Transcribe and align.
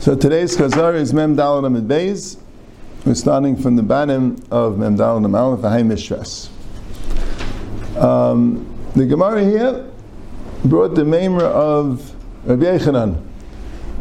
So 0.00 0.16
today's 0.16 0.56
Chazar 0.56 0.96
is 0.96 1.14
Mem 1.14 1.38
Amid 1.38 1.86
Beis. 1.86 2.36
We're 3.06 3.14
starting 3.14 3.56
from 3.56 3.76
the 3.76 3.84
bottom 3.84 4.42
of 4.50 4.76
Mem 4.76 4.96
Dalad 4.96 5.24
Amid 5.24 5.38
Aleph, 5.38 5.60
Ahai 5.60 5.84
Mishras. 5.86 6.48
Um, 8.02 8.66
the 8.96 9.06
Gemara 9.06 9.44
here 9.44 9.88
brought 10.64 10.96
the 10.96 11.04
Maimer 11.04 11.42
of 11.42 12.12
Rabbi 12.44 12.64
Yechanan. 12.64 13.24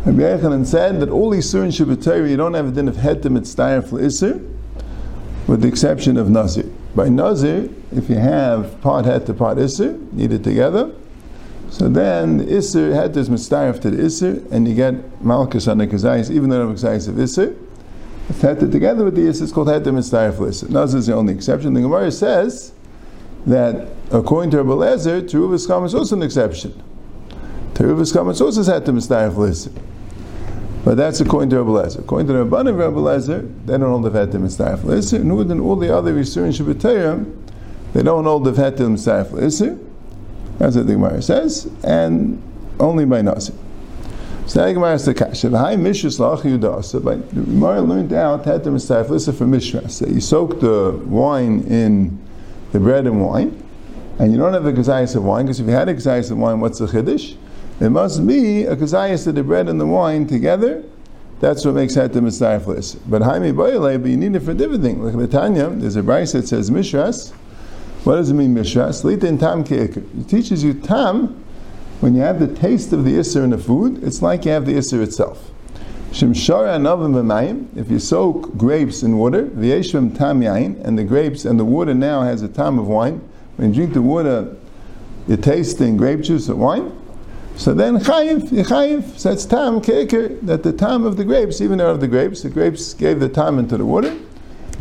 Rabbi 0.03 0.21
Yechanan 0.21 0.65
said 0.65 0.99
that 1.01 1.09
all 1.09 1.31
Isur 1.31 1.63
in 1.63 1.69
Shabbat 1.69 2.27
you 2.27 2.37
don't 2.37 2.55
have 2.55 2.69
a 2.69 2.71
din 2.71 2.87
of 2.87 2.95
Hetem 2.95 3.37
Mitzdayer 3.37 3.87
for 3.87 3.99
Isur, 3.99 4.39
with 5.45 5.61
the 5.61 5.67
exception 5.67 6.17
of 6.17 6.31
Nazir. 6.31 6.65
By 6.97 7.09
Nazir, 7.09 7.69
if 7.91 8.09
you 8.09 8.15
have 8.15 8.81
part 8.81 9.05
Het 9.05 9.27
to 9.27 9.33
part 9.35 9.59
Isur, 9.59 10.11
need 10.13 10.31
it 10.31 10.43
together, 10.43 10.91
so 11.69 11.87
then 11.87 12.37
the 12.37 12.45
Isser 12.45 12.91
had 12.91 13.13
this 13.13 13.29
Mistayaf 13.29 13.79
to 13.81 13.91
the 13.91 13.97
Isser, 13.97 14.51
and 14.51 14.67
you 14.67 14.73
get 14.73 15.23
Malchus 15.23 15.67
on 15.67 15.77
the 15.77 15.85
Kazayas, 15.85 16.31
even 16.31 16.49
though 16.49 16.67
the 16.67 16.73
Kazayas 16.73 17.07
of 17.07 17.13
Isser. 17.13 17.55
It's 18.29 18.41
had 18.41 18.59
together 18.59 19.05
with 19.05 19.13
the 19.13 19.21
Isser, 19.21 19.43
it's 19.43 19.51
called 19.51 19.67
Heter 19.67 19.93
Mistayaf 19.93 20.37
Isser. 20.37 20.69
Naz 20.69 20.95
is 20.95 21.05
the 21.05 21.13
only 21.13 21.35
exception. 21.35 21.75
The 21.75 21.81
Gemara 21.81 22.11
says 22.11 22.73
that 23.45 23.89
according 24.09 24.49
to 24.49 24.63
Rabbi 24.63 24.71
Lezer, 24.71 25.21
Teruvas 25.21 25.67
Kam 25.67 25.85
is 25.85 25.93
also 25.93 26.15
an 26.15 26.23
exception. 26.23 26.81
Teruvas 27.75 28.11
Kam 28.11 28.27
is 28.29 28.41
also 28.41 28.63
Heter 28.63 28.87
Mistayaf 28.87 29.33
Isser. 29.33 29.71
But 30.87 30.95
that's 30.95 31.19
according 31.19 31.49
to 31.49 31.61
Rabbi 31.61 31.85
Lezer. 31.85 31.99
According 31.99 32.27
to 32.27 32.33
the 32.33 32.45
Rabban 32.45 32.79
Rabbi 32.79 32.95
Lezer, 32.95 33.65
they 33.65 33.77
don't 33.77 33.89
hold 33.89 34.03
the 34.05 34.09
Heter 34.09 34.39
Mistayaf 34.39 34.77
Isser, 34.83 35.21
nor 35.21 35.43
than 35.43 35.59
all 35.59 35.75
the 35.75 35.93
other 35.93 36.17
in 36.17 36.23
Shabbatayim, 36.23 37.35
they 37.91 38.03
don't 38.03 38.23
hold 38.23 38.45
the 38.45 38.53
Heter 38.53 38.87
Mistayaf 38.87 39.31
Isser. 39.31 39.77
That's 40.59 40.77
what 40.77 40.87
the 40.87 40.93
Gemara 40.93 41.21
says, 41.21 41.69
and 41.83 42.41
only 42.79 43.03
by 43.03 43.21
Nasi. 43.21 43.53
So 44.45 44.65
the 44.65 44.73
Gemara 44.75 44.97
says 44.97 45.07
the 45.07 45.13
kasha. 45.13 45.49
High 45.49 45.75
mishras 45.75 46.19
lach 46.19 46.43
yudasa. 46.43 47.03
But 47.03 47.31
the 47.31 47.41
Gemara 47.41 47.81
learned 47.81 48.13
out 48.13 48.45
the 48.45 48.69
mistayf. 48.69 49.09
Listen 49.09 49.35
from 49.35 49.51
mishras 49.51 49.99
that 49.99 50.07
you 50.07 50.21
soak 50.21 50.61
the 50.61 50.97
wine 51.05 51.63
in 51.63 52.17
the 52.71 52.79
bread 52.79 53.07
and 53.07 53.21
wine, 53.21 53.61
and 54.19 54.31
you 54.31 54.37
don't 54.37 54.53
have 54.53 54.65
a 54.65 54.71
kazayas 54.71 55.17
of 55.17 55.25
wine 55.25 55.47
because 55.47 55.59
if 55.59 55.67
you 55.67 55.73
had 55.73 55.89
a 55.89 55.93
kazayas 55.93 56.31
of 56.31 56.37
wine, 56.37 56.61
what's 56.61 56.79
the 56.79 56.87
chiddush? 56.87 57.35
It 57.79 57.89
must 57.89 58.25
be 58.25 58.63
a 58.63 58.75
kazayas 58.75 59.27
of 59.27 59.35
the 59.35 59.43
bread 59.43 59.69
and 59.69 59.79
the 59.79 59.85
wine 59.85 60.25
together. 60.27 60.83
That's 61.39 61.63
what 61.63 61.75
makes 61.75 61.93
the 61.93 62.09
mistayf 62.09 62.99
But 63.07 63.21
Haimi 63.21 63.55
Boyle, 63.55 63.99
but 63.99 64.09
you 64.09 64.17
need 64.17 64.35
it 64.35 64.39
for 64.39 64.55
different 64.55 64.83
things. 64.83 64.99
Like 64.99 65.15
the 65.15 65.27
Tanya, 65.27 65.69
there's 65.69 65.95
a 65.95 66.01
brayse 66.01 66.33
that 66.33 66.47
says 66.47 66.71
mishras. 66.71 67.33
What 68.03 68.15
does 68.15 68.29
it 68.29 68.35
mean, 68.35 68.55
Mishras? 68.55 69.03
Litin 69.03 69.37
tam 69.37 69.65
It 69.69 70.29
teaches 70.29 70.63
you 70.63 70.73
tam, 70.73 71.43
when 71.99 72.15
you 72.15 72.21
have 72.21 72.39
the 72.39 72.47
taste 72.47 72.93
of 72.93 73.03
the 73.03 73.11
Isser 73.17 73.43
in 73.43 73.49
the 73.49 73.57
food, 73.57 74.03
it's 74.03 74.21
like 74.21 74.45
you 74.45 74.51
have 74.51 74.65
the 74.65 74.75
Isser 74.75 75.03
itself. 75.03 75.51
Shimshara 76.11 76.77
anavim 76.77 77.13
v'mayim, 77.13 77.75
if 77.75 77.91
you 77.91 77.99
soak 77.99 78.55
grapes 78.55 79.03
in 79.03 79.17
water, 79.17 79.47
v'yeshvim 79.47 80.17
tam 80.17 80.41
yain, 80.41 80.81
and 80.85 80.97
the 80.97 81.03
grapes 81.03 81.43
and 81.43 81.59
the 81.59 81.65
water 81.65 81.93
now 81.93 82.21
has 82.21 82.41
a 82.41 82.47
tam 82.47 82.79
of 82.79 82.87
wine. 82.87 83.19
When 83.57 83.69
you 83.69 83.75
drink 83.75 83.93
the 83.93 84.01
water, 84.01 84.55
you're 85.27 85.37
tasting 85.37 85.97
grape 85.97 86.21
juice 86.21 86.49
or 86.49 86.55
wine. 86.55 86.97
So 87.57 87.73
then 87.73 87.97
chayiv, 87.97 88.49
chayiv, 88.49 89.17
so 89.17 89.31
it's 89.31 89.45
tam 89.45 89.81
keker, 89.81 90.39
that 90.45 90.61
the 90.61 90.71
tam 90.71 91.05
of 91.05 91.17
the 91.17 91.25
grapes, 91.25 91.59
even 91.59 91.81
out 91.81 91.89
of 91.89 91.99
the 91.99 92.07
grapes, 92.07 92.43
the 92.43 92.49
grapes 92.49 92.93
gave 92.93 93.19
the 93.19 93.29
tam 93.29 93.57
into 93.57 93.77
the 93.77 93.85
water. 93.85 94.15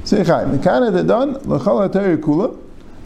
So 0.05 0.23
chayiv. 0.23 0.59
Mikana 0.59 0.93
the 0.93 1.03
don, 1.03 1.33
l'chol 1.49 1.89
kula, 2.19 2.63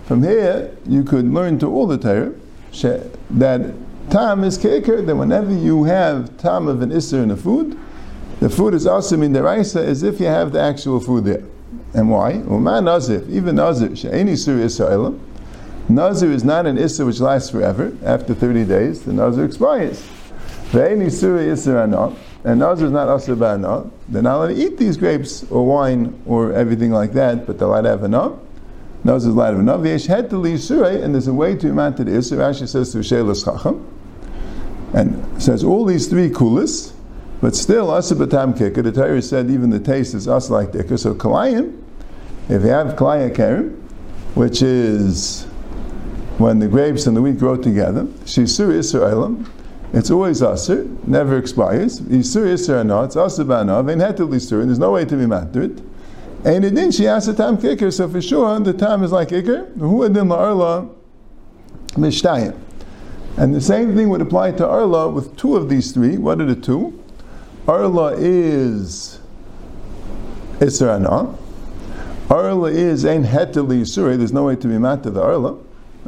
from 0.06 0.24
here, 0.24 0.76
you 0.86 1.04
could 1.04 1.26
learn 1.26 1.60
to 1.60 1.68
all 1.68 1.86
the 1.86 1.96
Torah 1.96 2.32
that 3.30 3.74
tam 4.10 4.42
is 4.42 4.58
keker, 4.58 5.06
that 5.06 5.14
whenever 5.14 5.52
you 5.52 5.84
have 5.84 6.36
tam 6.36 6.66
of 6.66 6.82
an 6.82 6.90
isser 6.90 7.22
in 7.22 7.28
the 7.28 7.36
food, 7.36 7.78
the 8.40 8.50
food 8.50 8.74
is 8.74 8.88
awesome 8.88 9.22
in 9.22 9.32
the 9.32 9.42
raisa 9.42 9.84
as 9.84 10.02
if 10.02 10.18
you 10.18 10.26
have 10.26 10.50
the 10.50 10.60
actual 10.60 10.98
food 10.98 11.24
there. 11.24 11.44
And 11.94 12.10
why? 12.10 12.32
Uman 12.32 12.86
nazir, 12.86 13.24
even 13.28 13.54
nazir, 13.54 13.94
she'eni 13.94 14.34
sur 14.34 14.56
isser 14.56 15.16
Nazir 15.88 16.30
is 16.30 16.44
not 16.44 16.66
an 16.66 16.76
isser 16.76 17.06
which 17.06 17.20
lasts 17.20 17.50
forever. 17.50 17.92
After 18.04 18.34
30 18.34 18.64
days, 18.64 19.02
the 19.02 19.12
nazir 19.12 19.44
expires. 19.44 20.06
Ve'eni 20.70 21.10
sur 21.10 21.38
isser 21.38 21.82
anah, 21.82 22.14
and 22.44 22.60
nazir 22.60 22.86
is 22.86 22.92
not 22.92 23.08
asr 23.08 23.36
ba'anah. 23.36 23.90
They're 24.08 24.22
not 24.22 24.36
allowed 24.36 24.48
to 24.48 24.54
eat 24.54 24.78
these 24.78 24.96
grapes 24.96 25.44
or 25.50 25.66
wine 25.66 26.20
or 26.26 26.52
everything 26.52 26.92
like 26.92 27.12
that, 27.14 27.46
but 27.46 27.58
they're 27.58 27.68
allowed 27.68 27.82
to 27.82 27.88
have 27.88 28.04
anah 28.04 28.38
knows 29.04 29.24
his 29.24 29.34
light 29.34 29.54
of 29.54 29.60
enough. 29.60 29.84
Yesh 29.84 30.06
head 30.06 30.30
to 30.30 30.36
leave 30.36 30.60
surah, 30.60 30.88
and 30.88 31.14
there's 31.14 31.28
a 31.28 31.34
way 31.34 31.56
to 31.56 31.70
amount 31.70 31.96
to 31.98 32.04
the 32.04 32.12
isur. 32.12 32.38
Rashi 32.38 32.68
says 32.68 32.92
to 32.92 32.98
shelas 32.98 33.44
chacham, 33.44 33.86
and 34.92 35.42
says 35.42 35.64
all 35.64 35.84
these 35.84 36.08
three 36.08 36.28
kulis, 36.28 36.92
but 37.40 37.54
still 37.54 37.90
asa 37.90 38.14
batam 38.14 38.56
kicker. 38.56 38.82
The 38.82 38.92
Torah 38.92 39.22
said 39.22 39.50
even 39.50 39.70
the 39.70 39.80
taste 39.80 40.14
is 40.14 40.28
us 40.28 40.50
like 40.50 40.72
dicker. 40.72 40.96
So 40.96 41.14
kalayim, 41.14 41.82
if 42.48 42.62
you 42.62 42.68
have 42.68 42.96
kalaya 42.96 43.34
kerim, 43.34 43.76
which 44.34 44.62
is 44.62 45.46
when 46.40 46.58
the 46.58 46.66
grapes 46.66 47.06
and 47.06 47.14
the 47.14 47.20
wheat 47.20 47.38
grow 47.38 47.54
together, 47.56 48.04
shisur 48.24 48.68
isur 48.72 49.08
elam. 49.08 49.52
It's 49.92 50.10
always 50.10 50.40
asur, 50.40 51.06
never 51.06 51.36
expires. 51.36 52.00
Isur 52.00 52.46
isur 52.46 52.84
not, 52.86 53.14
it's 53.14 53.38
and 53.38 54.00
head 54.00 54.16
to 54.16 54.24
and 54.24 54.40
there's 54.40 54.78
no 54.78 54.92
way 54.92 55.04
to 55.04 55.16
be 55.16 55.26
mattered. 55.26 55.82
And 56.42 56.64
it 56.64 56.70
didn't, 56.70 56.92
she 56.92 57.06
asked 57.06 57.26
the 57.26 57.34
time 57.34 57.60
kicker, 57.60 57.90
so 57.90 58.08
for 58.08 58.22
sure 58.22 58.58
the 58.60 58.72
time 58.72 59.04
is 59.04 59.12
like 59.12 59.28
ikr. 59.28 59.76
Who 59.78 60.02
had 60.02 60.14
la 60.14 60.36
arla 60.36 60.88
mishtayim. 61.90 62.58
And 63.36 63.54
the 63.54 63.60
same 63.60 63.94
thing 63.94 64.08
would 64.08 64.22
apply 64.22 64.52
to 64.52 64.66
arla 64.66 65.10
with 65.10 65.36
two 65.36 65.56
of 65.56 65.68
these 65.68 65.92
three. 65.92 66.16
What 66.16 66.40
are 66.40 66.46
the 66.46 66.56
two? 66.56 66.98
Arla 67.68 68.14
is 68.16 69.20
Isra'ana. 70.58 71.36
Arla 72.30 72.70
is 72.70 73.04
ein 73.04 73.24
heteli 73.24 73.82
Yisuri. 73.82 74.16
There's 74.16 74.32
no 74.32 74.44
way 74.44 74.56
to 74.56 74.66
be 74.66 74.78
mat 74.78 75.02
to 75.02 75.10
the 75.10 75.22
Arla, 75.22 75.58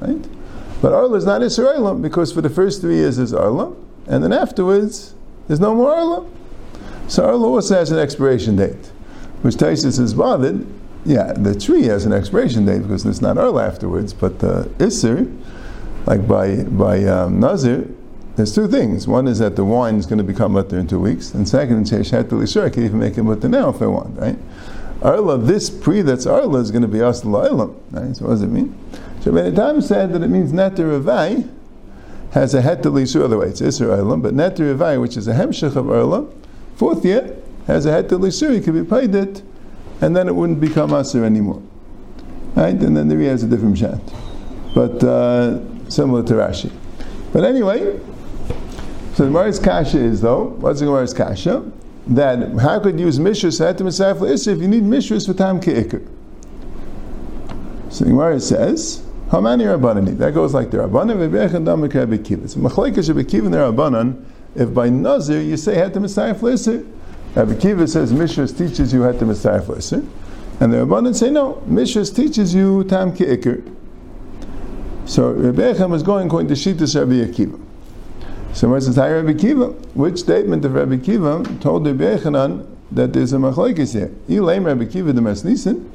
right? 0.07 0.29
But 0.81 0.93
Arla 0.93 1.17
is 1.17 1.25
not 1.25 1.41
Isra'elim 1.43 2.03
because 2.03 2.33
for 2.33 2.41
the 2.41 2.51
first 2.51 2.81
three 2.81 2.97
years 2.97 3.19
is 3.19 3.33
Arla, 3.33 3.75
and 4.07 4.23
then 4.23 4.33
afterwards 4.33 5.15
there's 5.47 5.61
no 5.61 5.75
more 5.75 5.95
Arla. 5.95 6.29
So 7.09 7.25
Arla 7.25 7.47
also 7.47 7.75
has 7.75 7.91
an 7.91 7.99
expiration 7.99 8.57
date 8.57 8.91
which 9.43 9.57
Taisus 9.57 9.99
is 9.99 10.15
bothered. 10.15 10.67
Yeah, 11.05 11.33
the 11.33 11.59
tree 11.59 11.85
has 11.85 12.07
an 12.07 12.13
expiration 12.13 12.65
date 12.65 12.83
because 12.83 13.05
it's 13.05 13.21
not 13.21 13.37
Arla 13.37 13.67
afterwards, 13.67 14.15
but 14.15 14.39
the 14.39 14.71
Isser, 14.79 15.37
like 16.07 16.27
by 16.27 16.63
by 16.63 17.05
um, 17.05 17.41
Nazir, 17.41 17.89
there's 18.37 18.55
two 18.55 18.69
things. 18.69 19.09
One 19.09 19.27
is 19.27 19.41
that 19.41 19.57
the 19.57 19.65
wine 19.65 19.97
is 19.97 20.07
going 20.07 20.19
to 20.19 20.25
become 20.25 20.53
mutter 20.53 20.79
in 20.79 20.87
two 20.87 21.01
weeks, 21.01 21.35
and 21.35 21.49
second, 21.49 21.89
sure 21.89 22.67
I 22.67 22.71
can 22.71 22.85
even 22.85 22.99
make 23.01 23.19
it 23.19 23.23
mutter 23.25 23.49
now 23.49 23.69
if 23.71 23.83
I 23.83 23.87
want, 23.87 24.19
right? 24.19 24.39
Arla, 25.03 25.39
this 25.39 25.69
pre 25.69 26.03
that's 26.03 26.27
Arla 26.27 26.61
is 26.61 26.71
going 26.71 26.83
to 26.83 26.89
be 26.89 26.99
Asla 26.99 27.51
Ilam, 27.51 27.75
right? 27.91 28.17
So 28.17 28.27
what 28.27 28.33
does 28.33 28.43
it 28.43 28.51
mean? 28.51 28.79
So 29.23 29.51
time 29.53 29.81
said 29.81 30.13
that 30.13 30.23
it 30.23 30.29
means 30.29 30.53
Netter 30.53 31.01
Revai 31.01 31.49
has 32.33 32.55
a 32.55 32.63
Het 32.63 32.83
Lisur, 32.83 33.25
other 33.25 33.39
way 33.39 33.49
it's 33.49 33.61
Ilam, 33.61 34.23
but 34.23 34.35
Netter 34.35 34.75
Revai, 34.75 35.01
which 35.01 35.17
is 35.17 35.29
a 35.29 35.35
Hemshech 35.35 35.77
of 35.77 35.91
Arla, 35.91 36.27
fourth 36.77 37.05
year, 37.05 37.37
has 37.67 37.87
a 37.87 37.93
head 37.93 38.09
to 38.09 38.19
lisur, 38.19 38.53
he 38.53 38.61
could 38.61 38.75
be 38.75 38.85
paid 38.85 39.15
it, 39.15 39.43
and 40.01 40.17
then 40.17 40.29
it 40.29 40.35
wouldn't 40.35 40.61
become 40.61 40.91
asr 40.91 41.23
anymore. 41.23 41.63
Right? 42.55 42.75
And 42.75 42.97
then 42.97 43.09
there 43.09 43.19
he 43.19 43.27
has 43.27 43.43
a 43.43 43.47
different 43.47 43.77
chat. 43.77 44.01
But 44.75 45.03
uh, 45.03 45.61
similar 45.89 46.23
to 46.25 46.35
Rashi. 46.35 46.73
But 47.33 47.45
anyway, 47.45 47.99
so 49.15 49.25
the 49.25 49.31
Gemara's 49.31 49.59
kasha 49.59 49.99
is 49.99 50.21
though, 50.21 50.47
what's 50.59 50.81
the 50.81 50.87
Gemara's 50.87 51.15
kasha? 51.15 51.71
That 52.09 52.59
how 52.59 52.81
could 52.81 52.99
you 52.99 53.07
use 53.07 53.19
hetem 53.19 54.49
if 54.49 54.59
you 54.61 54.69
need 54.69 54.83
mishras 54.83 55.27
for 55.27 55.35
time 55.35 55.61
ke'ikr? 55.61 56.07
So 57.91 58.05
the 58.05 58.11
Gemara 58.11 58.41
says, 58.41 59.02
how 59.33 59.41
many 59.41 59.65
Rabbanani? 59.65 60.19
That 60.19 60.35
goes 60.35 60.53
like 60.53 60.71
the 60.71 60.77
Rabbanan, 60.77 61.17
Vebechan 61.17 61.65
Damak 61.65 61.95
Rabbi 61.95 62.19
Kiva. 62.19 62.47
So 62.49 62.61
Machlekes 62.61 63.09
Rabbi 63.09 63.23
Kiva 63.23 63.47
and 63.47 63.55
the 63.55 63.59
Rabbanan, 63.61 64.23
if 64.55 64.75
by 64.75 64.91
Nazir 64.91 65.41
you 65.41 65.57
say 65.57 65.75
had 65.75 65.95
hetem 65.95 66.05
esayaf 66.05 66.87
Rabbi 67.35 67.55
Kiva 67.55 67.89
says 67.89 68.13
Mishras 68.13 68.57
teaches 68.57 68.93
you 68.93 69.05
how 69.05 69.13
to 69.13 69.25
Messiah 69.25 69.63
and 70.61 70.71
the 70.71 70.85
Rabbanan 70.85 71.15
say 71.15 71.31
no, 71.31 71.63
Mishras 71.67 72.15
teaches 72.15 72.55
you 72.55 72.85
Tam 72.85 73.17
Ki'ikr. 73.17 73.75
So 75.07 75.31
Rabbi 75.33 75.63
is 75.95 76.03
going 76.03 76.27
according 76.27 76.49
to 76.49 76.55
Shittas 76.55 76.95
Rabbi 76.95 77.27
Akiva. 77.27 77.59
So 78.53 78.69
what's 78.69 78.87
the 78.87 79.01
Rabbi 79.01 79.33
Kiva? 79.33 79.69
Which 79.95 80.19
statement 80.19 80.63
of 80.67 80.75
Rabbi 80.75 80.99
Kiva 80.99 81.43
told 81.63 81.87
Rabbi 81.87 82.05
Echanan 82.19 82.67
that 82.91 83.15
there's 83.15 83.33
a 83.33 83.37
machlekes 83.37 83.95
here? 83.95 84.09
Elaim 84.29 84.67
Rabbi 84.67 84.85
Kiva 84.85 85.15
the 85.15 85.23
Masnisin. 85.23 85.89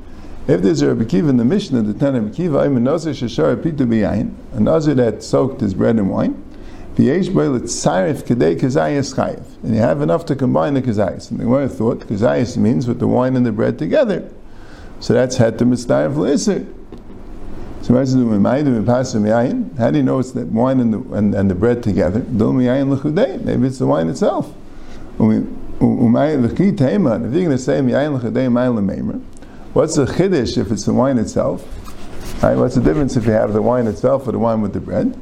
If 0.47 0.61
there's 0.61 0.81
a 0.81 0.87
Rabbi 0.87 1.03
Kiva 1.03 1.27
in 1.27 1.35
the 1.35 1.43
Mishnah, 1.43 1.81
the 1.81 1.93
Tan 1.93 2.13
Rabbi 2.13 2.33
Kiva, 2.33 2.59
I'm 2.59 2.77
a 2.77 2.79
Nazir 2.79 3.11
Shashar 3.11 3.57
Pitu 3.57 3.85
B'yayin, 3.85 4.33
a 4.53 4.61
Nazir 4.61 4.93
that 4.95 5.21
soaked 5.21 5.59
his 5.59 5.73
bread 5.73 5.97
and 5.97 6.09
wine. 6.09 6.41
And 6.95 7.05
you 7.05 7.11
have 9.81 10.01
enough 10.01 10.25
to 10.25 10.35
combine 10.35 10.73
the 10.73 10.81
kazayis. 10.81 11.29
And 11.29 11.39
the 11.39 11.43
Gemara 11.43 11.69
thought 11.69 11.99
kazayis 11.99 12.57
means 12.57 12.87
with 12.87 12.97
the 12.99 13.07
wine 13.07 13.35
and 13.35 13.45
the 13.45 13.51
bread 13.51 13.77
together. 13.77 14.31
So 14.99 15.13
that's 15.13 15.37
het 15.37 15.59
to 15.59 15.65
mitzvah 15.65 16.07
l'isr. 16.07 16.65
So 17.83 17.93
how 17.93 18.03
do 19.91 19.97
you 19.97 20.03
know 20.03 20.19
it's 20.19 20.31
the 20.31 20.45
wine 20.45 20.79
and 20.79 20.93
the, 20.93 20.99
and, 21.13 21.35
and 21.35 21.51
the 21.51 21.55
bread 21.55 21.83
together? 21.83 22.19
Maybe 22.21 23.67
it's 23.67 23.77
the 23.77 23.85
wine 23.85 24.09
itself. 24.09 24.53
If 25.19 25.19
you're 25.19 25.41
going 25.79 27.49
to 27.49 27.57
say 27.57 27.81
what's 29.77 29.95
the 29.95 30.05
chiddush 30.05 30.57
if 30.57 30.71
it's 30.71 30.85
the 30.85 30.93
wine 30.93 31.19
itself? 31.19 31.63
Right, 32.41 32.57
what's 32.57 32.73
the 32.73 32.81
difference 32.81 33.15
if 33.15 33.25
you 33.25 33.31
have 33.33 33.53
the 33.53 33.61
wine 33.61 33.85
itself 33.85 34.27
or 34.27 34.31
the 34.31 34.39
wine 34.39 34.61
with 34.61 34.73
the 34.73 34.79
bread? 34.79 35.15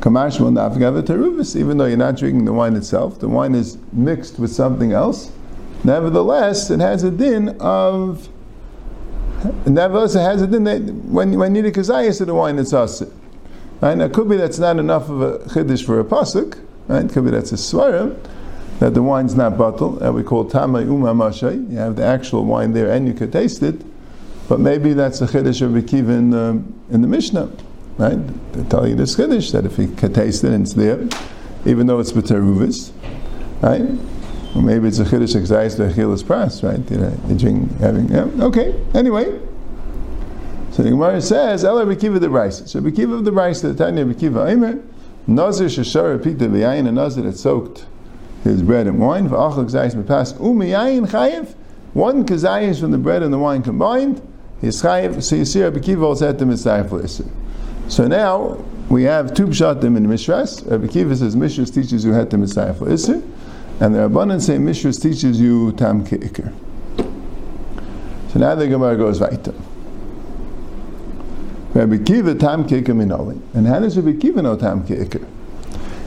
Kamash 0.00 0.40
will 0.40 1.60
even 1.60 1.76
though 1.76 1.84
you're 1.84 1.98
not 1.98 2.16
drinking 2.16 2.46
the 2.46 2.52
wine 2.54 2.76
itself, 2.76 3.18
the 3.20 3.28
wine 3.28 3.54
is 3.54 3.76
mixed 3.92 4.38
with 4.38 4.50
something 4.50 4.92
else. 4.92 5.30
Nevertheless, 5.84 6.70
it 6.70 6.80
has 6.80 7.04
a 7.04 7.10
din 7.10 7.50
of 7.60 8.26
Nevertheless, 9.66 10.14
it 10.14 10.20
has 10.20 10.40
a 10.40 10.46
din 10.46 10.64
that 10.64 10.80
when, 10.80 11.38
when 11.38 11.54
you 11.54 11.62
need 11.62 11.68
a 11.68 11.72
kazayas 11.72 12.18
to 12.18 12.24
the 12.24 12.34
wine, 12.34 12.58
it's 12.58 12.72
asid. 12.72 13.12
Right? 13.82 13.96
Now, 13.96 14.08
could 14.08 14.30
be 14.30 14.36
that's 14.38 14.58
not 14.58 14.78
enough 14.78 15.10
of 15.10 15.20
a 15.20 15.38
chiddush 15.40 15.84
for 15.84 16.00
a 16.00 16.04
pasuk. 16.04 16.58
Right? 16.88 17.04
It 17.04 17.12
could 17.12 17.24
be 17.24 17.30
that's 17.30 17.52
a 17.52 17.56
svarim 17.56 18.18
that 18.78 18.94
the 18.94 19.02
wine's 19.02 19.34
not 19.34 19.58
bottled, 19.58 20.00
that 20.00 20.12
we 20.12 20.22
call 20.22 20.48
tamay 20.48 20.86
uma 20.86 21.14
mashay. 21.14 21.70
You 21.70 21.76
have 21.76 21.96
the 21.96 22.04
actual 22.04 22.46
wine 22.46 22.72
there 22.72 22.90
and 22.90 23.06
you 23.06 23.12
could 23.12 23.30
taste 23.30 23.62
it. 23.62 23.82
But 24.50 24.58
maybe 24.58 24.94
that's 24.94 25.20
a 25.20 25.28
chiddush 25.28 25.62
of 25.62 25.70
Rekiva 25.70 26.08
in 26.08 26.30
the, 26.30 26.60
in 26.90 27.02
the 27.02 27.06
Mishnah. 27.06 27.52
Right? 27.98 28.18
They 28.52 28.64
tell 28.64 28.84
you 28.84 28.96
this 28.96 29.14
chiddush 29.14 29.52
that 29.52 29.64
if 29.64 29.78
you 29.78 29.86
could 29.86 30.12
taste 30.12 30.42
it 30.42 30.52
it's 30.52 30.74
there, 30.74 31.06
even 31.64 31.86
though 31.86 32.00
it's 32.00 32.10
b'teruvis, 32.10 32.90
right? 33.62 33.82
Or 34.56 34.62
maybe 34.62 34.88
it's 34.88 34.98
a 34.98 35.04
chiddush 35.04 35.36
exais 35.36 35.76
the 35.76 35.84
achilas 35.84 36.24
pras, 36.24 36.64
right? 36.64 36.90
You 36.90 36.96
know, 36.96 37.16
you 37.28 37.38
drink, 37.38 37.78
having, 37.78 38.08
yeah, 38.08 38.24
okay. 38.46 38.74
Anyway, 38.92 39.40
so 40.72 40.82
the 40.82 40.90
Gemara 40.90 41.20
says, 41.20 41.64
Ela 41.64 41.86
Bekiva 41.86 42.18
the 42.18 42.28
Rice. 42.28 42.68
So 42.68 42.80
Bekiva 42.80 43.18
of 43.18 43.24
the 43.24 43.30
Rice, 43.30 43.60
the 43.60 43.72
Tanya 43.72 44.04
Bekiva 44.04 44.50
Aimer, 44.50 44.82
Nazir 45.28 45.68
Shashar 45.68 46.18
repeat 46.18 46.40
the 46.40 46.46
V'yayin, 46.46 46.88
a 46.88 46.92
Nazir 46.92 47.22
that 47.22 47.38
soaked 47.38 47.86
his 48.42 48.64
bread 48.64 48.88
and 48.88 48.98
wine, 48.98 49.28
V'achal 49.28 49.64
exais 49.64 49.94
mepas, 49.94 50.32
Umiyayin 50.38 51.06
chayiv, 51.06 51.54
one 51.92 52.26
kazayis 52.26 52.80
from 52.80 52.90
the 52.90 52.98
bread 52.98 53.22
and 53.22 53.32
the 53.32 53.38
wine 53.38 53.62
combined, 53.62 54.20
so 54.62 56.04
also 56.04 56.26
had 56.26 56.38
So 57.90 58.06
now, 58.06 58.64
we 58.90 59.04
have 59.04 59.32
two 59.34 59.46
pshatim 59.46 59.96
in 59.96 60.06
Mishras. 60.06 60.68
Rabbi 60.68 60.88
Kiva 60.88 61.16
says 61.16 61.36
Mishras 61.36 61.72
teaches 61.72 62.04
you 62.04 62.12
had 62.12 62.32
Messiah 62.32 62.74
for 62.74 62.86
Isser. 62.86 63.22
And 63.80 63.94
the 63.94 64.00
Rabbanan 64.00 64.40
say 64.42 64.58
Mishras 64.58 65.00
teaches 65.00 65.40
you 65.40 65.72
Tam 65.72 66.04
Ke'ikr. 66.04 66.52
So 68.32 68.38
now 68.40 68.54
the 68.56 68.68
Gemara 68.68 68.96
goes 68.96 69.20
weiter. 69.20 69.54
Rabbi 71.72 71.98
Kiva 71.98 72.34
Tam 72.34 72.68
Ke'ikr 72.68 72.88
Minoli. 72.88 73.40
And 73.54 73.66
how 73.66 73.78
does 73.78 73.96
Rabbi 73.96 74.18
Kiva 74.20 74.42
know 74.42 74.56
Tam 74.56 74.84
Ke'ikr? 74.84 75.24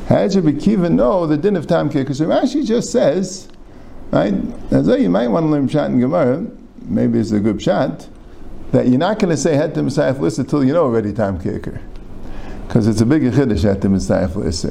How 0.08 0.18
does 0.18 0.36
Rabbi 0.36 0.60
Kiva 0.60 0.90
know 0.90 1.26
the 1.26 1.38
din 1.38 1.56
of 1.56 1.66
Tam 1.66 1.90
Ke'ikr? 1.90 2.14
So 2.14 2.26
Rashi 2.26 2.66
just 2.66 2.92
says, 2.92 3.48
right, 4.12 4.34
as 4.72 4.86
though 4.86 4.96
you 4.96 5.10
might 5.10 5.30
want 5.30 5.46
to 5.46 5.50
learn 5.50 5.68
Pshat 5.68 5.88
in 5.88 6.00
Gemara, 6.02 6.46
maybe 6.82 7.18
it's 7.18 7.32
a 7.32 7.40
good 7.40 7.58
Pshat, 7.58 8.10
that 8.74 8.88
you're 8.88 8.98
not 8.98 9.20
going 9.20 9.30
to 9.30 9.38
say 9.38 9.56
Het 9.56 9.76
Messiah 9.76 10.20
List 10.20 10.40
until 10.40 10.64
you 10.64 10.74
know 10.74 10.84
already 10.84 11.14
Tam 11.14 11.40
Ke'ikr. 11.40 11.80
Because 12.68 12.88
it's 12.88 13.02
a 13.02 13.06
bigger 13.06 13.30
Chiddush 13.30 13.62
Het 13.62 13.84
Messiah 13.84 14.28
List. 14.28 14.66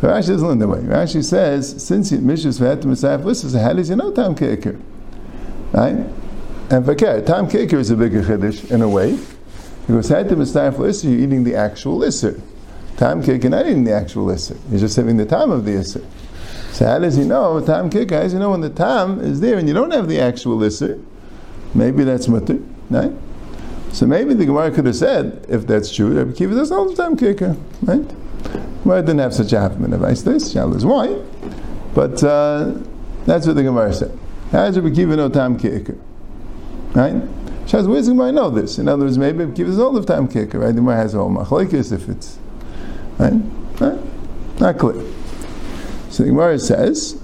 But 0.00 0.10
Rashi 0.10 0.28
doesn't 0.28 0.46
learn 0.46 0.60
that 0.60 0.68
way. 0.68 0.78
Rashi 0.78 1.22
says, 1.22 1.84
since 1.84 2.12
Mishras 2.12 2.60
Vahatim 2.60 2.86
Messiah 2.86 3.18
Lissa, 3.18 3.58
how 3.60 3.72
does 3.72 3.88
he 3.88 3.96
know 3.96 4.12
Tam 4.12 4.36
Keikir? 4.36 4.80
Right? 5.72 5.96
And 6.70 6.84
Vakir, 6.84 7.26
Tam 7.26 7.48
Keikir 7.48 7.74
is 7.74 7.90
a 7.90 7.96
bigger 7.96 8.22
Chiddush 8.22 8.70
in 8.70 8.82
a 8.82 8.88
way. 8.88 9.18
Because 9.88 10.08
Hatim 10.10 10.38
Messiah 10.38 10.70
Lissa, 10.70 11.08
you're 11.08 11.18
eating 11.18 11.42
the 11.42 11.56
actual 11.56 11.98
Isser. 11.98 12.40
Tam 12.96 13.20
Keikir, 13.20 13.50
not 13.50 13.66
eating 13.66 13.82
the 13.82 13.92
actual 13.92 14.26
Isser. 14.26 14.56
You're 14.70 14.78
just 14.78 14.94
having 14.94 15.16
the 15.16 15.26
time 15.26 15.50
of 15.50 15.64
the 15.64 15.72
Isser. 15.72 16.06
So 16.70 16.86
how 16.86 17.00
does 17.00 17.16
he 17.16 17.24
know 17.24 17.60
Tam 17.60 17.90
Keikir? 17.90 18.12
How 18.12 18.22
does 18.22 18.32
he 18.32 18.38
know 18.38 18.50
when 18.50 18.60
the 18.60 18.70
Tam 18.70 19.18
is 19.18 19.40
there 19.40 19.58
and 19.58 19.66
you 19.66 19.74
don't 19.74 19.90
have 19.90 20.06
the 20.06 20.20
actual 20.20 20.58
Isser? 20.58 21.04
Maybe 21.74 22.04
that's 22.04 22.28
Mutter, 22.28 22.60
right? 22.90 23.12
So 23.92 24.06
maybe 24.06 24.34
the 24.34 24.46
Gemara 24.46 24.70
could 24.70 24.86
have 24.86 24.96
said, 24.96 25.46
if 25.48 25.66
that's 25.66 25.94
true, 25.94 26.16
Rabbi 26.16 26.32
Kiva 26.32 26.54
doesn't 26.54 26.76
hold 26.76 26.96
the 26.96 27.02
time 27.02 27.16
Keikir, 27.16 27.56
right? 27.82 28.82
Gemara 28.82 29.02
didn't 29.02 29.20
have 29.20 29.34
such 29.34 29.52
a 29.52 29.56
Hafman 29.56 29.94
advice. 29.94 30.22
This 30.22 30.52
Shal 30.52 30.74
is 30.74 30.84
why, 30.84 31.20
but 31.94 32.22
uh, 32.22 32.74
that's 33.24 33.46
what 33.46 33.56
the 33.56 33.62
Gemara 33.62 33.92
said. 33.92 34.18
How 34.50 34.66
does 34.66 34.78
Rabbi 34.78 34.94
Kiva 34.94 35.16
know 35.16 35.28
Tam 35.28 35.58
Ki'ikr? 35.58 35.98
Right? 36.94 37.22
She 37.66 37.76
Shaz, 37.76 37.88
where's 37.88 38.06
the 38.06 38.12
Gemara 38.12 38.32
know 38.32 38.50
this? 38.50 38.78
In 38.78 38.88
other 38.88 39.04
words, 39.04 39.16
maybe 39.16 39.38
Rabbi 39.38 39.56
Kiva 39.56 39.70
is 39.70 39.78
all 39.78 39.92
the 39.92 40.04
time 40.04 40.28
Ki'ikr, 40.28 40.54
right? 40.54 40.66
The 40.68 40.74
Gemara 40.74 40.96
has 40.96 41.14
a 41.14 41.18
whole 41.18 41.30
machlekes 41.30 41.92
if 41.92 42.08
it's 42.08 42.38
right? 43.18 43.32
right? 43.80 43.98
Not 44.60 44.78
clear. 44.78 45.02
So 46.10 46.22
the 46.22 46.28
Gemara 46.28 46.58
says, 46.58 47.20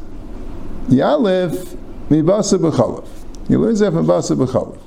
Yalef 0.88 1.76
mibasa 2.08 2.58
b'chalav. 2.58 3.06
You 3.48 3.58
learn 3.58 3.74
that 3.74 3.92
from 3.92 4.06
basa 4.06 4.36
b'chalav. 4.36 4.78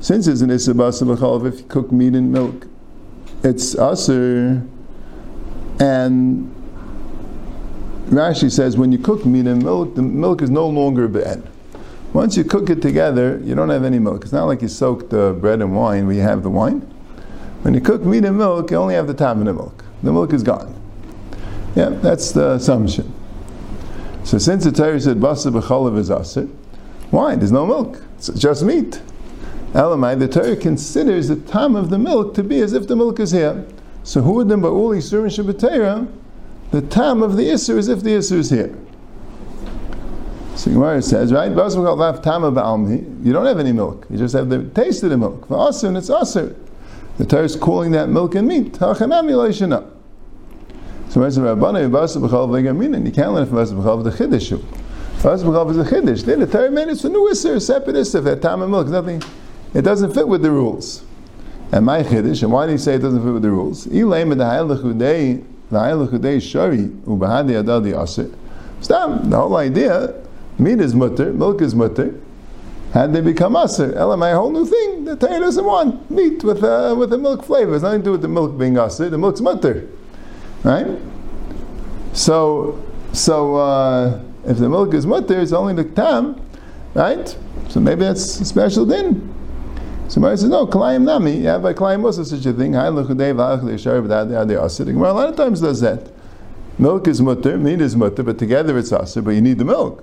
Since 0.00 0.28
it's 0.28 0.40
an 0.40 0.50
issa 0.50 0.74
basa 0.74 1.46
if 1.46 1.58
you 1.58 1.66
cook 1.66 1.90
meat 1.90 2.14
and 2.14 2.32
milk, 2.32 2.66
it's 3.42 3.76
aser 3.76 4.62
and 5.80 6.54
Rashi 8.06 8.50
says 8.50 8.76
when 8.76 8.90
you 8.90 8.98
cook 8.98 9.26
meat 9.26 9.46
and 9.46 9.62
milk, 9.62 9.94
the 9.94 10.02
milk 10.02 10.40
is 10.40 10.50
no 10.50 10.66
longer 10.66 11.08
be'en. 11.08 11.46
Once 12.14 12.38
you 12.38 12.44
cook 12.44 12.70
it 12.70 12.80
together, 12.80 13.38
you 13.44 13.54
don't 13.54 13.68
have 13.68 13.84
any 13.84 13.98
milk. 13.98 14.24
It's 14.24 14.32
not 14.32 14.46
like 14.46 14.62
you 14.62 14.68
soak 14.68 15.10
the 15.10 15.36
bread 15.38 15.60
and 15.60 15.76
wine 15.76 16.06
where 16.06 16.16
you 16.16 16.22
have 16.22 16.42
the 16.42 16.48
wine. 16.48 16.80
When 17.62 17.74
you 17.74 17.80
cook 17.80 18.02
meat 18.04 18.24
and 18.24 18.38
milk, 18.38 18.70
you 18.70 18.78
only 18.78 18.94
have 18.94 19.08
the 19.08 19.14
tam 19.14 19.40
in 19.40 19.46
the 19.46 19.52
milk. 19.52 19.84
The 20.02 20.12
milk 20.12 20.32
is 20.32 20.42
gone. 20.42 20.74
Yeah, 21.76 21.90
that's 21.90 22.32
the 22.32 22.52
assumption. 22.52 23.12
So 24.24 24.38
since 24.38 24.64
the 24.64 24.72
Torah 24.72 25.00
said 25.00 25.18
basa 25.18 25.52
b'chalav 25.52 25.98
is 25.98 26.10
aser, 26.10 26.48
why? 27.10 27.34
There's 27.34 27.52
no 27.52 27.66
milk. 27.66 28.02
It's 28.16 28.28
just 28.28 28.62
meat. 28.62 29.02
Elamai, 29.72 30.18
the 30.18 30.28
Torah 30.28 30.56
considers 30.56 31.28
the 31.28 31.36
time 31.36 31.76
of 31.76 31.90
the 31.90 31.98
milk 31.98 32.34
to 32.34 32.42
be 32.42 32.60
as 32.60 32.72
if 32.72 32.86
the 32.88 32.96
milk 32.96 33.20
is 33.20 33.32
here. 33.32 33.66
So 34.02 34.22
by 34.22 34.30
all 34.68 34.90
Isurim 34.90 35.28
Shabbatera, 35.28 36.08
the 36.70 36.82
time 36.82 37.22
of 37.22 37.36
the 37.36 37.44
Isur 37.44 37.76
is 37.76 37.88
if 37.88 38.02
the 38.02 38.10
Isur 38.10 38.38
is 38.38 38.50
here. 38.50 38.74
So 40.56 40.70
Gemara 40.72 41.00
says, 41.02 41.32
right, 41.32 41.50
you 41.50 41.56
don't 43.32 43.46
have 43.46 43.58
any 43.58 43.72
milk. 43.72 44.06
You 44.10 44.18
just 44.18 44.34
have 44.34 44.48
the 44.48 44.64
taste 44.70 45.02
of 45.04 45.10
the 45.10 45.16
milk. 45.16 45.46
For 45.46 45.56
Asr, 45.56 45.96
it's 45.96 46.10
Asr. 46.10 46.54
The 47.16 47.26
Torah 47.26 47.44
is 47.44 47.54
calling 47.54 47.92
that 47.92 48.08
milk 48.08 48.34
and 48.34 48.48
meat. 48.48 48.74
So 48.76 48.94
Gemara 48.94 49.20
you 49.22 49.68
can't 53.12 53.32
learn 53.34 53.46
from 53.46 53.56
the 53.56 54.10
Chiddush. 54.10 54.52
Is 55.18 55.44
a 55.44 55.84
Chiddush. 55.84 56.24
Then 56.24 56.40
the 56.40 56.46
Torah 56.46 56.70
made 56.70 56.88
it 56.88 57.00
for 57.00 57.08
new 57.08 57.28
Isur, 57.30 57.60
separate 57.62 57.96
Isur, 57.96 58.22
that 58.24 58.42
time 58.42 58.62
of 58.62 58.70
milk. 58.70 58.88
Nothing, 58.88 59.22
it 59.74 59.82
doesn't 59.82 60.14
fit 60.14 60.28
with 60.28 60.42
the 60.42 60.50
rules. 60.50 61.04
And 61.70 61.84
my 61.84 62.02
chiddush, 62.02 62.42
and 62.42 62.52
why 62.52 62.66
do 62.66 62.72
you 62.72 62.78
say 62.78 62.94
it 62.94 63.00
doesn't 63.00 63.22
fit 63.22 63.32
with 63.32 63.42
the 63.42 63.50
rules? 63.50 63.86
Stop. 68.80 69.22
The 69.24 69.36
whole 69.36 69.56
idea, 69.56 70.14
meat 70.58 70.80
is 70.80 70.94
mutter, 70.94 71.32
milk 71.32 71.60
is 71.60 71.74
mutter. 71.74 72.18
Had 72.92 73.12
they 73.12 73.20
become 73.20 73.54
aser, 73.54 73.94
elam, 73.94 74.22
a 74.22 74.34
whole 74.34 74.50
new 74.50 74.64
thing. 74.64 75.04
The 75.04 75.16
Torah 75.16 75.40
doesn't 75.40 75.64
want 75.64 76.10
meat 76.10 76.42
with 76.42 76.62
a, 76.62 76.94
with 76.94 77.12
a 77.12 77.18
milk 77.18 77.44
flavor. 77.44 77.74
It's 77.74 77.82
nothing 77.82 78.00
to 78.00 78.04
do 78.04 78.12
with 78.12 78.22
the 78.22 78.28
milk 78.28 78.58
being 78.58 78.78
aser. 78.78 79.10
The 79.10 79.18
milk's 79.18 79.42
mutter, 79.42 79.86
right? 80.64 80.98
So, 82.14 82.82
so 83.12 83.56
uh, 83.56 84.22
if 84.46 84.56
the 84.56 84.70
milk 84.70 84.94
is 84.94 85.04
mutter, 85.04 85.38
it's 85.38 85.52
only 85.52 85.74
the 85.74 85.84
tam, 85.84 86.40
right? 86.94 87.36
So 87.68 87.80
maybe 87.80 88.04
that's 88.04 88.40
a 88.40 88.44
special 88.46 88.86
din. 88.86 89.34
So 90.08 90.20
Mary 90.20 90.38
says, 90.38 90.48
no, 90.48 90.66
Kalayim 90.66 91.02
Nami, 91.02 91.42
Have 91.42 91.62
by 91.62 91.74
Kalayim 91.74 92.02
also 92.02 92.24
such 92.24 92.46
a 92.46 92.52
thing. 92.54 92.72
Well, 94.98 95.12
a 95.12 95.14
lot 95.14 95.28
of 95.28 95.36
times 95.36 95.60
does 95.60 95.80
that. 95.82 96.08
Milk 96.78 97.08
is 97.08 97.20
mutter, 97.20 97.58
meat 97.58 97.82
is 97.82 97.94
mutter, 97.94 98.22
but 98.22 98.38
together 98.38 98.78
it's 98.78 98.90
aser, 98.90 99.20
but 99.20 99.32
you 99.32 99.42
need 99.42 99.58
the 99.58 99.66
milk. 99.66 100.02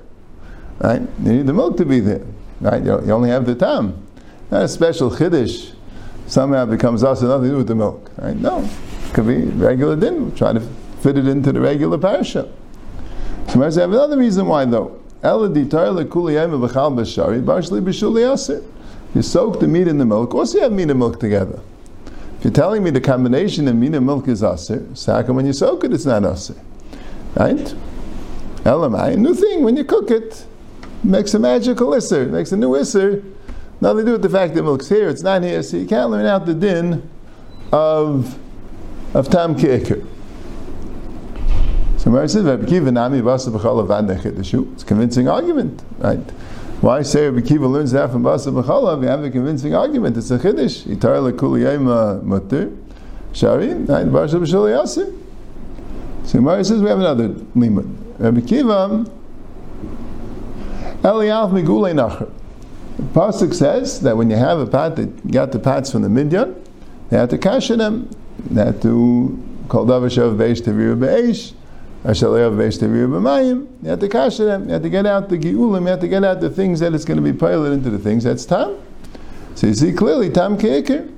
Right? 0.80 1.02
You 1.24 1.34
need 1.34 1.48
the 1.48 1.54
milk 1.54 1.78
to 1.78 1.86
be 1.86 2.02
there. 2.02 2.24
Right? 2.62 2.84
You, 2.84 3.02
you 3.04 3.12
only 3.14 3.30
have 3.30 3.48
the 3.48 3.56
tam. 3.56 4.06
Not 4.52 4.64
a 4.64 4.68
special 4.68 5.10
chiddush. 5.10 5.74
Somehow 6.28 6.66
becomes 6.66 7.04
aser, 7.04 7.28
nothing 7.28 7.46
to 7.46 7.50
do 7.50 7.58
with 7.58 7.68
the 7.68 7.76
milk. 7.76 8.12
Right? 8.18 8.36
No. 8.36 8.70
Could 9.14 9.26
be 9.26 9.46
regular 9.46 9.96
din. 9.96 10.36
Try 10.36 10.54
to 10.54 10.60
fit 11.02 11.18
it 11.18 11.28
into 11.28 11.52
the 11.52 11.62
regular 11.62 11.98
parasha. 11.98 12.52
So 13.48 13.62
I 13.62 13.66
have 13.66 13.76
another 13.92 14.18
reason 14.18 14.46
why 14.46 14.66
though. 14.66 15.02
Ela 15.24 15.50
ditar 15.50 15.90
lekuliyem 15.98 16.68
v'chal 16.68 16.94
b'shari, 16.94 17.44
barshli 17.44 17.82
b'shuli. 17.82 18.64
You 19.16 19.22
soak 19.22 19.60
the 19.62 19.68
meat 19.68 19.88
in 19.88 19.98
the 19.98 20.06
milk. 20.06 20.36
Also, 20.36 20.58
you 20.58 20.64
have 20.64 20.74
meat 20.74 20.90
and 20.90 21.00
milk 21.00 21.20
together. 21.22 21.62
If 22.38 22.44
you're 22.44 22.54
telling 22.54 22.84
me 22.84 22.90
the 22.90 23.02
combination 23.02 23.68
of 23.68 23.76
meat 23.76 23.96
and 23.96 24.06
milk 24.06 24.28
is 24.28 24.44
aser, 24.44 24.86
so 24.94 25.14
how 25.14 25.24
come 25.24 25.38
when 25.38 25.46
you 25.46 25.54
soak 25.54 25.86
it, 25.86 25.94
it's 25.94 26.06
not 26.06 26.26
aser? 26.26 26.56
Right? 27.36 27.74
Elamai, 28.66 29.18
new 29.18 29.34
thing, 29.34 29.64
when 29.64 29.78
you 29.78 29.86
cook 29.86 30.12
it, 30.12 30.46
makes 31.04 31.34
a 31.34 31.40
magical 31.40 31.92
isser, 31.92 32.30
makes 32.30 32.52
a 32.52 32.58
new 32.58 32.72
isser. 32.72 33.24
Nothing 33.80 34.00
to 34.00 34.06
do 34.06 34.12
with 34.14 34.22
the 34.22 34.30
fact 34.30 34.54
that 34.56 34.64
milk's 34.64 34.90
here, 34.90 35.08
it's 35.08 35.22
not 35.22 35.44
here, 35.44 35.64
so 35.64 35.78
you 35.78 35.86
can't 35.86 36.10
learn 36.12 36.26
out 36.26 36.46
the 36.46 36.54
din 36.54 37.10
of 37.72 38.38
of 39.16 39.30
tam 39.30 39.56
keikir. 39.56 40.06
So 41.98 42.10
Mary 42.12 42.28
says. 42.28 42.46
It's 44.74 44.84
a 44.84 44.86
convincing 44.86 45.28
argument, 45.28 45.84
right? 46.00 46.20
Why 46.82 47.02
say 47.04 47.30
Rabbi 47.30 47.48
Kiva 47.48 47.68
learns 47.68 47.92
that 47.94 48.12
from 48.12 48.24
basa 48.24 48.52
b'chala? 48.52 49.00
We 49.00 49.08
have 49.08 49.24
a 49.24 49.30
convincing 49.30 49.74
argument. 49.74 50.18
It's 50.18 50.30
a 50.30 50.38
chiddush. 50.38 50.86
Itar 50.86 51.32
lekuli 51.32 51.62
yema 51.62 52.22
mutter. 52.22 52.72
Shari, 53.34 53.74
right? 53.74 54.06
Barsha 54.06 54.40
yasir. 54.40 55.22
So 56.26 56.42
Mary 56.42 56.64
says 56.64 56.82
we 56.82 56.90
have 56.90 57.00
another 57.00 57.30
limud. 57.30 58.20
Rabbi 58.20 58.42
Kiva, 58.42 59.06
Eliyav 61.02 61.52
migule 61.52 61.94
nacher. 61.94 62.32
The 62.98 63.04
pasuk 63.04 63.54
says 63.54 64.02
that 64.02 64.18
when 64.18 64.30
you 64.30 64.36
have 64.36 64.60
a 64.60 64.66
pat 64.66 64.96
that 64.96 65.32
got 65.32 65.52
the 65.52 65.60
pats 65.60 65.92
from 65.92 66.02
the 66.02 66.08
midyan, 66.08 66.56
they 67.10 67.18
have 67.18 67.30
to 67.30 67.38
cash 67.38 67.68
them. 67.68 68.10
They 68.50 68.66
have 68.66 68.82
to 68.82 69.38
call 69.70 69.86
davashav 69.86 70.38
beish 70.38 70.62
tevir 70.62 70.98
beish. 70.98 71.54
You 72.06 72.12
have 72.12 74.00
to 74.00 74.08
cash 74.08 74.38
them. 74.38 74.68
You 74.68 74.74
have 74.74 74.84
to 74.84 74.90
get 74.90 75.08
out 75.08 75.28
the 75.28 75.40
giulim. 75.40 75.82
You 75.82 75.88
have 75.88 76.00
to 76.02 76.08
get 76.08 76.24
out 76.24 76.40
the 76.40 76.52
things 76.52 76.80
that 76.80 76.94
it's 76.94 77.04
going 77.04 77.18
to 77.18 77.24
be 77.24 77.34
piled 77.34 77.66
into 77.66 77.90
the 77.90 77.98
things. 77.98 78.24
That's 78.24 78.46
tam. 78.46 78.78
So 79.56 79.66
you 79.66 79.74
see 79.74 79.92
clearly 79.92 80.30
tam 80.30 80.56
keikir. 80.56 81.12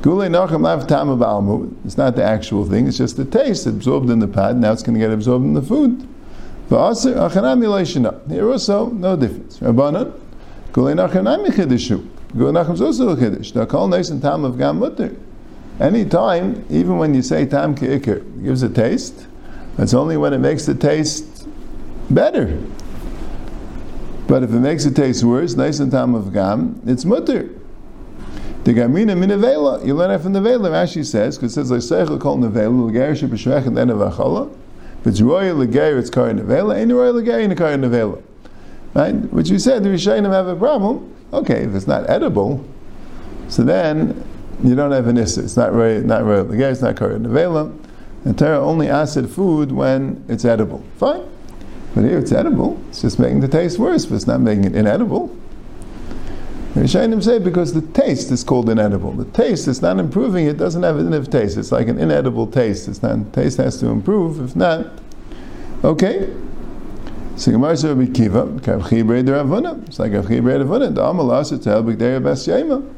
Gulei 0.00 0.28
nachem 0.28 0.62
lav 0.62 0.86
tam 0.86 1.08
of 1.08 1.18
almu. 1.18 1.74
It's 1.84 1.96
not 1.96 2.14
the 2.14 2.22
actual 2.22 2.64
thing. 2.64 2.86
It's 2.86 2.98
just 2.98 3.16
the 3.16 3.24
taste 3.24 3.66
absorbed 3.66 4.10
in 4.10 4.20
the 4.20 4.28
pot. 4.28 4.54
Now 4.54 4.70
it's 4.70 4.84
going 4.84 4.94
to 4.94 5.00
get 5.00 5.10
absorbed 5.10 5.44
in 5.44 5.54
the 5.54 5.62
food. 5.62 6.06
V'aser 6.68 7.16
achanam 7.28 7.60
yilayshina. 7.60 8.30
Here 8.30 8.48
also 8.48 8.90
no 8.90 9.16
difference. 9.16 9.58
Rabbanan. 9.58 10.12
Gulei 10.70 10.94
nachem 10.94 11.24
nami 11.24 11.48
chidishu. 11.48 12.08
Gulei 12.28 12.52
nachem 12.64 12.74
is 12.74 12.80
also 12.80 13.08
a 13.08 13.16
chidish. 13.16 13.52
The 13.52 13.66
kol 13.66 13.92
and 13.92 14.22
tam 14.22 14.44
of 14.44 14.56
gam 14.56 14.78
mutter. 14.78 15.16
Any 15.80 16.04
time, 16.04 16.64
even 16.70 16.96
when 16.98 17.12
you 17.12 17.22
say 17.22 17.44
tam 17.44 17.74
keikir, 17.74 18.44
gives 18.44 18.62
a 18.62 18.68
taste. 18.68 19.26
It's 19.78 19.94
only 19.94 20.16
when 20.16 20.32
it 20.32 20.38
makes 20.38 20.66
the 20.66 20.74
taste 20.74 21.48
better. 22.10 22.60
But 24.26 24.42
if 24.42 24.50
it 24.50 24.60
makes 24.60 24.84
it 24.84 24.96
taste 24.96 25.24
worse, 25.24 25.54
nice 25.54 25.80
and 25.80 25.90
tam 25.90 26.14
of 26.14 26.32
gam, 26.32 26.80
it's 26.86 27.04
mutter. 27.04 27.50
The 28.64 28.72
gamina 28.72 29.18
min 29.18 29.28
avela, 29.28 29.84
you 29.84 29.94
learn 29.94 30.08
that 30.08 30.22
from 30.22 30.32
the 30.32 30.40
vela. 30.40 30.70
Rashi 30.70 31.04
says 31.04 31.36
because 31.36 31.52
it 31.56 31.66
says 31.66 31.70
like 31.70 32.08
seichel 32.08 32.18
kol 32.18 32.38
nevela 32.38 32.86
leger 32.86 33.12
shebeshvech 33.12 33.66
and 33.66 33.76
then 33.76 33.88
avachala. 33.88 34.50
If 35.00 35.08
it's 35.08 35.20
royal 35.20 35.56
leger, 35.56 35.98
it's 35.98 36.08
kar 36.08 36.30
nevela. 36.30 36.74
Ain't 36.76 36.90
royal 36.90 37.12
leger 37.12 37.38
in 37.40 37.52
a 37.52 37.56
kar 37.56 37.72
nevela. 37.72 38.22
Right? 38.94 39.12
Which 39.12 39.50
you 39.50 39.58
said 39.58 39.82
the 39.82 39.90
Rishayim 39.90 40.30
have 40.32 40.46
a 40.46 40.56
problem. 40.56 41.14
Okay, 41.34 41.64
if 41.64 41.74
it's 41.74 41.86
not 41.86 42.08
edible, 42.08 42.64
so 43.48 43.64
then 43.64 44.24
you 44.62 44.74
don't 44.74 44.92
have 44.92 45.08
an 45.08 45.18
issa. 45.18 45.42
It's 45.42 45.56
not 45.58 45.74
royal, 45.74 46.00
not 46.00 46.24
royal 46.24 46.44
leger. 46.44 46.70
It's 46.70 46.80
not 46.80 46.96
kar 46.96 47.10
nevela. 47.10 47.76
And 48.24 48.38
Torah 48.38 48.60
only 48.60 48.88
acid 48.88 49.28
food 49.28 49.72
when 49.72 50.24
it's 50.28 50.44
edible. 50.44 50.82
Fine. 50.96 51.22
But 51.94 52.04
here 52.04 52.18
it's 52.18 52.32
edible. 52.32 52.82
It's 52.88 53.02
just 53.02 53.18
making 53.18 53.40
the 53.40 53.48
taste 53.48 53.78
worse, 53.78 54.06
but 54.06 54.16
it's 54.16 54.26
not 54.26 54.40
making 54.40 54.64
it 54.64 54.74
inedible. 54.74 55.36
The 56.74 56.80
Rishonim 56.80 57.22
say 57.22 57.38
because 57.38 57.72
the 57.72 57.82
taste 57.82 58.32
is 58.32 58.42
called 58.42 58.68
inedible. 58.68 59.12
The 59.12 59.26
taste 59.26 59.68
is 59.68 59.80
not 59.80 60.00
improving, 60.00 60.46
it 60.46 60.56
doesn't 60.56 60.82
have 60.82 60.98
enough 60.98 61.30
taste. 61.30 61.56
It's 61.56 61.70
like 61.70 61.86
an 61.86 62.00
inedible 62.00 62.48
taste. 62.48 62.88
It's 62.88 63.00
not 63.00 63.32
taste 63.32 63.58
has 63.58 63.78
to 63.78 63.86
improve. 63.86 64.40
If 64.40 64.56
not, 64.56 64.86
okay. 65.84 66.34
So 67.36 67.52
Gemara 67.52 67.76
says 67.76 67.94
Rabbi 67.94 68.10
Kiva. 68.12 68.56
It's 68.56 68.66
like. 70.00 70.12
The 70.12 70.18
Amalas 70.20 71.50
Bas 72.22 72.46
Yema. 72.48 72.94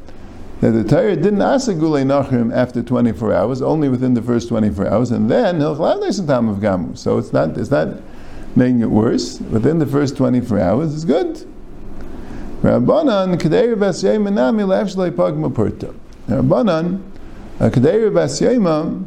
That 0.61 0.71
the 0.71 0.83
Torah 0.83 1.15
didn't 1.15 1.41
ask 1.41 1.67
a 1.67 1.73
Gulei 1.73 2.03
Nachrim 2.03 2.53
after 2.53 2.81
24 2.81 3.33
hours, 3.33 3.61
only 3.61 3.89
within 3.89 4.15
the 4.15 4.21
first 4.21 4.49
24 4.49 4.87
hours, 4.87 5.11
and 5.11 5.29
then 5.29 5.59
time 5.59 6.49
of 6.49 6.57
Gamu. 6.57 6.97
So 6.97 7.17
it's 7.19 7.31
not, 7.31 7.57
it's 7.57 7.69
not 7.69 8.01
making 8.55 8.81
it 8.81 8.89
worse. 8.89 9.39
Within 9.39 9.77
the 9.77 9.85
first 9.85 10.17
24 10.17 10.59
hours 10.59 10.93
is 10.93 11.05
good. 11.05 11.45
Rabbanan 12.61 13.37
Kadeir 13.37 13.79
Bas 13.79 14.01
Yema 14.03 14.33
Nami 14.33 14.63
Lafshlei 14.63 15.11
Pagma 15.11 15.53
Purta. 15.53 15.93
Rabbanan 16.27 17.03
uh, 17.59 17.69
Kadeir 17.69 18.11
Bas 18.11 18.41
Yema 18.41 19.05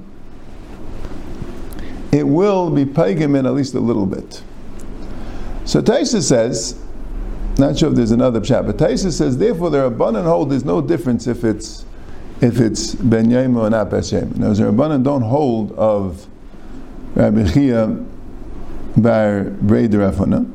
it 2.12 2.26
will 2.26 2.70
be 2.70 2.84
pagim 2.84 3.38
in 3.38 3.46
at 3.46 3.54
least 3.54 3.74
a 3.74 3.80
little 3.80 4.06
bit. 4.06 4.42
So 5.64 5.80
Taisa 5.80 6.22
says, 6.22 6.79
not 7.60 7.78
sure 7.78 7.90
if 7.90 7.94
there's 7.94 8.10
another 8.10 8.40
pshat, 8.40 8.66
but 8.66 8.76
Taisa 8.76 9.12
says, 9.12 9.38
therefore 9.38 9.70
the 9.70 9.90
Rabbanan 9.90 10.24
hold 10.24 10.50
there's 10.50 10.64
no 10.64 10.80
difference 10.80 11.26
if 11.26 11.44
it's 11.44 11.84
if 12.40 12.58
it's 12.58 12.94
Ben 12.94 13.26
Yema 13.26 13.58
or 13.58 13.70
not 13.70 13.90
Bas 13.90 14.10
Yema. 14.12 14.36
Now, 14.36 14.52
the 14.52 14.64
Rabbanan 14.64 15.04
don't 15.04 15.22
hold 15.22 15.72
of 15.72 16.26
Rabbi 17.14 17.50
Chia 17.52 17.86
bar 18.96 19.44
Brei 19.44 19.88
Rafana. 19.88 20.50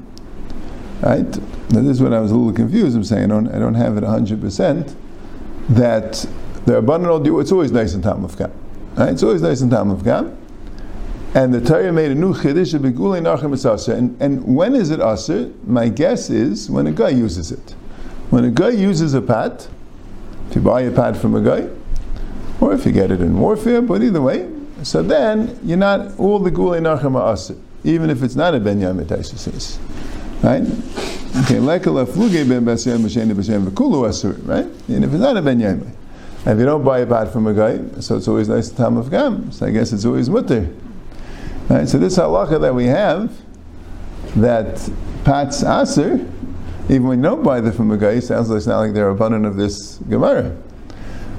Right? 1.02 1.38
Now 1.72 1.82
this 1.82 1.98
is 1.98 2.02
what 2.02 2.14
I 2.14 2.20
was 2.20 2.32
a 2.32 2.36
little 2.36 2.54
confused. 2.54 2.96
I'm 2.96 3.04
saying 3.04 3.26
I 3.26 3.28
don't, 3.28 3.48
I 3.50 3.60
don't 3.60 3.76
have 3.76 3.98
it 3.98 4.04
100% 4.04 4.96
that 5.70 6.26
the 6.66 6.78
abundant 6.78 7.24
do 7.24 7.40
it's 7.40 7.52
always 7.52 7.72
nice 7.72 7.94
in 7.94 8.02
Gam. 8.02 8.24
Right? 8.96 9.10
It's 9.10 9.24
always 9.24 9.42
nice 9.42 9.62
in 9.62 9.70
Gam. 9.70 10.38
And 11.36 11.54
the 11.54 11.60
Torah 11.60 11.92
made 11.92 12.12
a 12.12 12.16
new 12.16 12.34
chiddush 12.34 12.74
of 12.76 12.84
begulei 12.84 13.22
nachem 13.22 13.54
is 13.54 13.90
And, 13.90 14.16
and 14.22 14.56
when 14.56 14.74
is 14.74 14.90
it 14.90 15.02
aser? 15.02 15.52
My 15.68 15.90
guess 15.90 16.30
is 16.30 16.70
when 16.70 16.88
a 16.88 16.94
guy 16.94 17.10
uses 17.10 17.52
it. 17.52 17.76
When 18.30 18.46
a 18.46 18.50
guy 18.50 18.70
uses 18.70 19.14
a 19.14 19.22
pat, 19.22 19.68
if 20.50 20.56
you 20.56 20.62
buy 20.62 20.82
a 20.82 20.92
pat 20.92 21.18
from 21.18 21.36
a 21.36 21.42
guy, 21.42 21.68
or 22.62 22.74
if 22.74 22.86
you 22.86 22.94
get 22.94 23.12
it 23.12 23.20
in 23.20 23.38
warfare, 23.38 23.82
but 23.82 24.02
either 24.02 24.22
way, 24.22 24.50
so 24.82 25.04
then 25.04 25.60
you're 25.62 25.76
not 25.76 26.18
all 26.18 26.40
the 26.40 26.52
gulei 26.52 26.80
nachem 26.80 27.18
aser, 27.34 27.58
even 27.84 28.10
if 28.10 28.24
it's 28.24 28.38
not 28.38 28.56
a 28.56 28.60
ben 28.62 28.80
says. 29.22 29.78
Right? 30.42 30.64
Okay, 31.44 31.60
like 31.60 31.86
a 31.86 31.90
lafluge 31.90 32.48
ben 32.48 32.64
basyan 32.64 33.00
b'shen 33.00 33.30
b'shen 33.34 33.68
v'kulu 33.68 34.08
asur, 34.08 34.40
right? 34.48 34.66
And 34.88 35.04
if 35.04 35.12
it's 35.12 35.22
not 35.22 35.36
a 35.36 35.42
ben 35.42 35.60
yamai, 35.60 35.92
if 36.46 36.58
you 36.58 36.64
don't 36.64 36.86
buy 36.86 37.00
a 37.00 37.06
bat 37.06 37.34
from 37.34 37.48
a 37.48 37.54
guy, 37.54 38.00
so 38.00 38.16
it's 38.16 38.30
always 38.30 38.48
nice 38.48 38.70
to 38.70 38.76
time 38.78 38.96
of 38.96 39.12
gam. 39.12 39.52
So 39.52 39.66
I 39.66 39.72
guess 39.72 39.92
it's 39.92 40.06
always 40.06 40.30
mutter. 40.30 40.74
Right? 41.70 41.88
So 41.88 41.98
this 41.98 42.18
halacha 42.18 42.62
that 42.62 42.74
we 42.74 42.86
have, 42.86 43.36
that 44.36 44.90
pat's 45.24 45.64
asur, 45.64 46.32
even 46.90 47.08
when 47.08 47.20
you 47.20 47.24
don't 47.24 47.44
buy 47.44 47.62
them 47.62 47.74
from 47.74 47.92
a 47.92 47.98
guy, 47.98 48.20
sounds 48.20 48.50
like 48.50 48.58
it's 48.58 48.68
not 48.68 48.80
like 48.80 48.94
they're 48.94 49.10
abundant 49.10 49.46
of 49.46 49.56
this 49.56 49.98
gemara, 50.10 50.56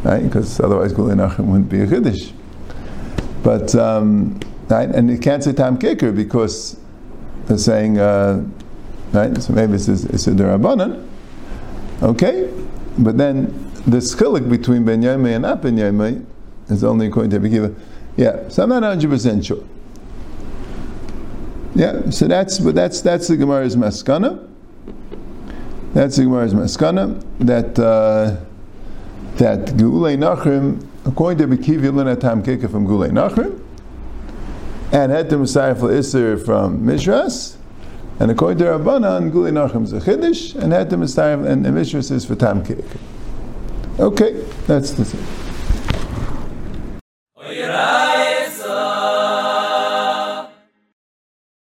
right? 0.02 0.22
Because 0.22 0.58
otherwise 0.60 0.92
gulei 0.92 1.14
nachem 1.14 1.46
wouldn't 1.46 1.68
be 1.68 1.80
a 1.80 1.86
chiddush. 1.86 2.32
But 3.44 3.74
um, 3.76 4.40
right, 4.68 4.88
and 4.88 5.08
you 5.08 5.18
can't 5.18 5.44
say 5.44 5.52
tam 5.52 5.78
kicker 5.78 6.12
because 6.12 6.78
they're 7.46 7.58
saying. 7.58 7.98
Uh, 7.98 8.44
Right? 9.12 9.40
So 9.40 9.52
maybe 9.52 9.74
it's, 9.74 9.88
it's 9.88 10.26
a 10.26 10.32
derabanan. 10.32 11.06
Okay? 12.02 12.52
But 12.98 13.16
then 13.18 13.46
the 13.86 13.98
chilik 13.98 14.48
between 14.48 14.84
Ben 14.84 15.02
Yomei 15.02 15.34
and 15.34 15.42
not 15.42 15.62
Ben 15.62 15.76
Yomei 15.76 16.24
is 16.68 16.84
only 16.84 17.06
according 17.06 17.30
to 17.30 17.38
Rabbi 17.38 17.74
Yeah, 18.16 18.48
so 18.48 18.64
I'm 18.64 18.68
not 18.68 18.82
100% 18.82 19.44
sure. 19.44 19.64
Yeah, 21.76 22.08
so 22.08 22.26
that's 22.26 22.58
but 22.58 22.74
that's 22.74 23.02
that's 23.02 23.28
the 23.28 23.36
Gemara's 23.36 23.76
maskana. 23.76 24.48
That's 25.92 26.16
the 26.16 26.22
Gemara's 26.22 26.54
maskana 26.54 27.22
that 27.40 27.78
uh, 27.78 28.36
that 29.36 29.66
Geulei 29.76 30.16
Nachrim, 30.16 30.86
according 31.04 31.36
to 31.36 31.54
Bekiv 31.54 31.80
Yilin 31.80 32.18
Tam 32.18 32.42
Kika 32.42 32.70
from 32.70 32.86
Geulei 32.86 33.10
Nachrim, 33.10 33.60
and 34.90 35.12
Hetem 35.12 35.78
for 35.78 35.90
Isser 35.90 36.42
from 36.42 36.80
Mishras, 36.80 37.56
and 38.20 38.30
according 38.30 38.56
to 38.56 38.64
Rabbanan, 38.64 39.30
Guli 39.30 39.52
Nachem 39.52 39.84
is 39.84 39.92
a 39.92 40.00
Chiddush, 40.00 40.54
and 40.54 40.72
Hetem 40.72 41.14
time, 41.14 41.44
and 41.44 41.62
the 41.62 41.68
Mishras 41.68 42.10
is 42.10 42.24
for 42.24 42.36
Tam 42.36 42.64
Okay, 44.00 44.32
that's 44.66 44.92
the 44.92 45.04
thing. 45.04 45.45